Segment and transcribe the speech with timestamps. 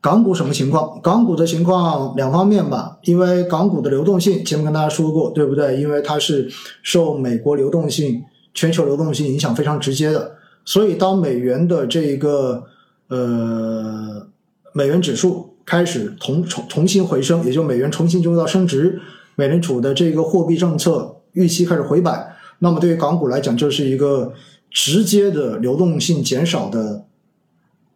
[0.00, 1.00] 港股什么情况？
[1.02, 5.80] 港股的情况两方面吧，因为港股的流动性，前面跟大家说过，对不对？
[5.80, 6.48] 因为它是
[6.84, 8.22] 受美国流动性、
[8.54, 12.62] 全球流动性影响非常直接的，所以当美元的这一个
[13.08, 14.28] 呃
[14.72, 19.00] 美元指数开始重重重新回升，也就美元重新进入到升值，
[19.34, 24.32] 美联储的这个货币政策预期开始回摆，那么对于港股来讲，就是一个
[24.70, 27.06] 直接的流动性减少的。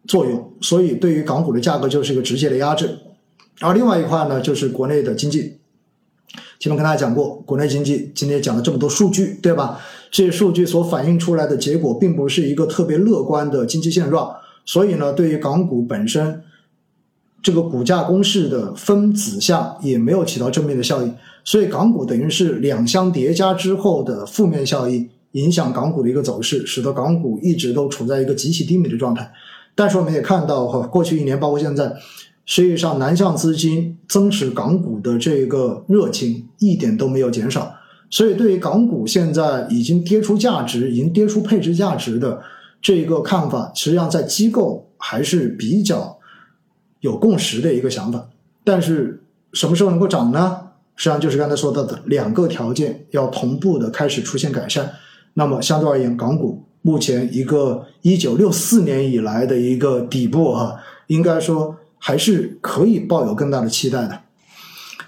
[0.05, 2.97] 作用，所以对于港股的价格就是一个直接的压制。
[3.59, 5.57] 而另外一块呢，就是国内的经济。
[6.59, 9.79] 前面跟大家讲过，国内经济今天讲了这么多数据，对吧？
[10.09, 14.33] 这些数据所反映出来的结果，并不是一个特别乐观的经济现状。
[14.65, 16.41] 所以呢，对于港股本身，
[17.41, 21.13] 这个股价公式的分子项也没有起到正面的效应。
[21.43, 29.29] 所以港股等于是两相叠加之后的负面效应，影响港股的一个走势，使得港股一直都处在一个极其低迷的状态。
[29.75, 31.93] 但是我们也看到哈，过去一年包括现在，
[32.45, 37.73] 实际上南向资金增持港股的这个热情一点都没有减少，
[38.09, 42.41] 所以对于港股现在已经跌出价值、已经跌出配置价值的
[42.81, 46.17] 这一个看法，实际上在机构还是比较
[46.99, 48.29] 有共识的一个想法。
[48.63, 50.59] 但是什么时候能够涨呢？
[50.95, 54.91] 实际上就是刚才说到的两个条件要同步的开始出现改善。
[55.33, 56.63] 那么相对而言，港股。
[56.85, 60.75] 目前一个一九六四年以来的一个底部哈，
[61.07, 64.19] 应该说还是可以抱有更大的期待的。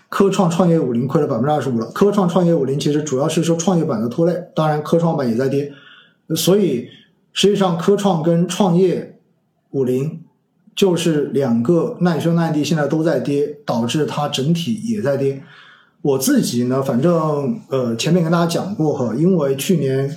[0.08, 1.88] 科创创业五零亏了百分之二十五了。
[1.88, 5.74] 科创创业五零其实主要是受创业板的拖累，当然科创板也在跌，
[6.34, 6.88] 所以
[7.34, 9.20] 实际上科创跟创业
[9.72, 10.22] 五零
[10.74, 15.44] 就是两个难兄难弟，现在都在跌，导致它整体也在跌。
[16.02, 20.16] 我自己呢，反正呃前面跟大家讲过哈，因为去年。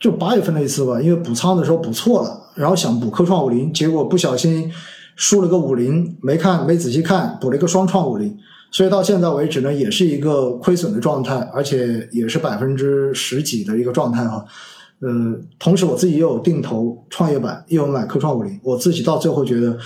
[0.00, 4.70] 就八月份那一次吧，因为补仓的时候补错了，然后想补科创五零，结果不小心
[5.16, 8.36] 输了个五零，没看没仔细看，补了一个双创五零，
[8.70, 14.44] 所以到现在为止呢，也是一个亏损的状态，而且也是百分之十几的一个状态哈。
[15.00, 15.08] 呃，
[15.58, 19.76] 同时我自己又有定投创业板，又有买科创五零，我自己到最后觉得，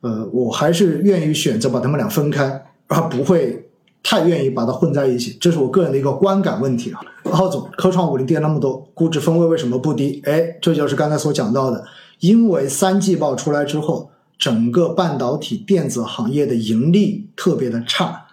[0.00, 3.61] 呃，我还是愿意选择把他们俩分开，而不会。
[4.02, 7.00] 太愿意把它混在一起，这是我个人的一个观感问题啊。
[7.24, 10.20] 浩总，科创五零跌那么多，估值分位为什么不低？
[10.24, 11.84] 哎，这就是刚才所讲到的，
[12.20, 18.26] 因为三季报出来之后，整个半导体电子行业的盈利特别的差，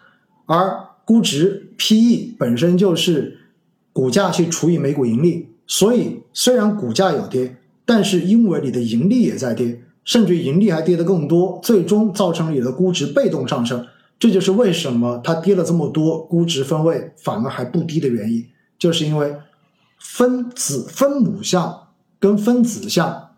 [0.48, 3.38] 而估值 PE 本身就是
[3.94, 13.86] 股价去除以每股盈利，所以虽然股价有跌，但是因为你的盈利也在跌，甚至盈利还跌得更多，最终造成你的估值被动上升。
[14.20, 18.46] 这就是为什么它跌了这么多，估值分位反而还不低的原因，
[18.78, 19.38] 就是因为
[19.98, 21.88] 分子分母项
[22.20, 23.30] 跟分子项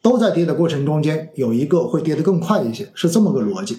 [0.00, 3.78] 都在跌的过程中间，有一个会跌得更快一些，是这么个逻辑。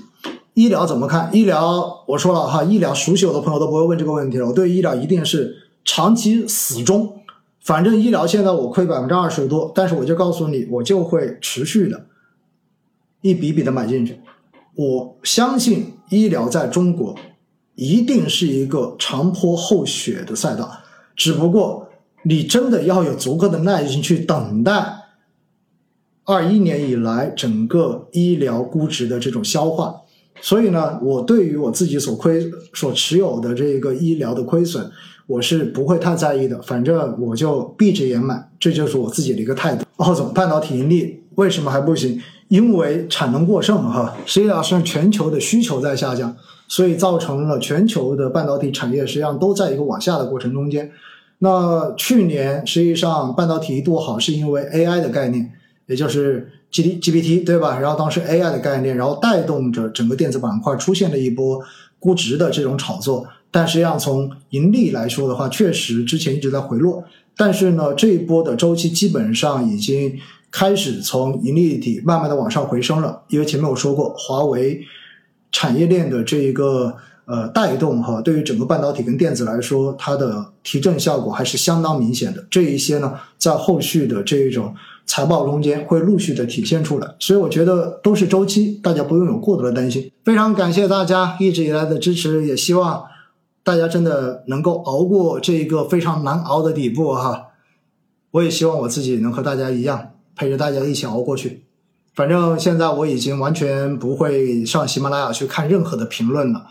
[0.55, 1.29] 医疗怎么看？
[1.33, 4.47] 医疗我说了哈，医疗熟悉我的朋友都不会问这个问题了。
[4.47, 7.21] 我对医疗一定是长期死忠，
[7.61, 12.07] 反正医疗现在我亏百分之二十多，但是我就告诉你，我就会持续的
[13.21, 14.19] 一笔笔的买进去。
[14.77, 17.15] 我相信医疗在中国
[17.73, 20.71] 一定是一个长坡厚雪的赛道，
[21.15, 21.89] 只不过
[22.23, 24.97] 你真的要有足够的耐心去等待
[26.25, 30.01] 二一年以来整个医疗估值的这种消化。
[30.41, 34.91] 所以呢，我对于我自己所亏所持有的这个医疗的亏损，
[35.25, 39.83] 我是不会太在意的，反正我就闭着眼买，这就是我自己的一个态度。
[39.95, 42.19] 奥总，半导体盈利为什么还不行？
[42.47, 46.35] 因为产能过剩，哈，实际上是全球的需求在下降，
[46.67, 50.89] 所以造成了全球的半导体产业实际上都在一个往下的过程中间。
[51.39, 55.51] 那去年实际上半导体一度好，是因为 AI 的概念，
[55.85, 57.77] 也就是 G D G P T 对吧？
[57.79, 61.61] 然后当时 AI 的概念，然后带动着整个电子板块出现了一波
[61.99, 63.27] 估值的这种炒作。
[63.51, 67.03] 但实际上从盈利来说的话，确实之前一直在回落，
[67.35, 70.17] 但是呢，这一波的周期基本上已经。
[70.51, 74.81] 开始从盈利体慢慢的往上回升了，因为前面我说过，华为
[75.51, 76.95] 产业链的这一个
[77.25, 82.45] 呃带动哈，对于整个半导体跟电子来说，它的提振效果还是相当明显的。
[82.49, 84.73] 这一些呢，在后续的这一种
[85.05, 90.11] 财报中间会陆续的体现出来，所以我觉得都是周期，大家不用有过多的担心。
[90.23, 93.03] 非常感谢大家一直以来的支持，也希望
[93.63, 97.47] 大家真的能够熬过这一个非常难熬的底部哈。
[98.31, 100.11] 我也希望我自己能和大家一样。
[100.37, 101.63] 陪着大家一起熬过去，
[102.13, 106.67] 反正现在我已经完全不会上喜马拉雅去看任何的评论了，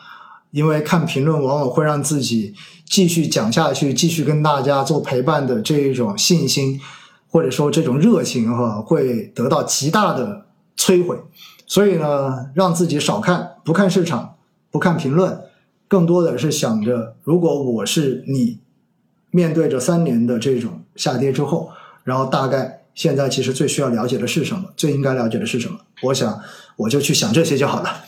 [0.53, 2.55] 因为看评论往往会让自己
[2.85, 6.81] 继续讲下去、继续跟大家做陪伴的这一种信心，
[7.29, 10.47] 或者说这种热情哈，会得到极大的
[10.77, 11.19] 摧毁。
[11.67, 14.37] 所以呢，让自己少看，不看市场，
[14.71, 15.41] 不看评论，
[15.89, 18.61] 更多的是想着，如果我是你，
[19.33, 21.73] 面对着三年的这种下跌之后，
[22.05, 26.43] 然后大概现在其实最需要了解的是什么，最应该了解的是什么，我想
[26.75, 28.05] 我就去想这些就好了。